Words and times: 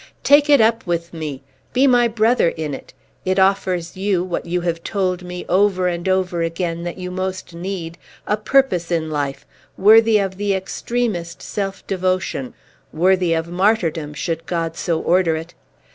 Take 0.23 0.49
it 0.49 0.59
up 0.59 0.83
with 0.87 1.13
me! 1.13 1.43
Be 1.73 1.85
my 1.85 2.07
brother 2.07 2.49
in 2.49 2.73
it! 2.73 2.91
It 3.23 3.37
offers 3.37 3.95
you 3.95 4.23
(what 4.23 4.47
you 4.47 4.61
have 4.61 4.83
told 4.83 5.21
me, 5.21 5.45
over 5.47 5.87
and 5.87 6.09
over 6.09 6.41
again, 6.41 6.81
that 6.85 6.97
you 6.97 7.11
most 7.11 7.53
need) 7.53 7.99
a 8.25 8.35
purpose 8.35 8.89
in 8.89 9.11
life, 9.11 9.45
worthy 9.77 10.17
of 10.17 10.37
the 10.37 10.55
extremest 10.55 11.43
self 11.43 11.85
devotion, 11.85 12.55
worthy 12.91 13.33
of 13.35 13.49
martyrdom, 13.49 14.15
should 14.15 14.47
God 14.47 14.75
so 14.75 14.99
order 14.99 15.35
it! 15.35 15.53